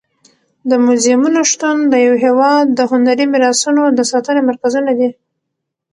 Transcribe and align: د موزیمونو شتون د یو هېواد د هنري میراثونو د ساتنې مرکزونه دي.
د 0.69 0.71
موزیمونو 0.85 1.39
شتون 1.51 1.77
د 1.91 1.93
یو 2.05 2.13
هېواد 2.25 2.65
د 2.77 2.79
هنري 2.91 3.25
میراثونو 3.31 3.83
د 3.97 3.99
ساتنې 4.11 4.41
مرکزونه 4.49 4.91
دي. 4.99 5.09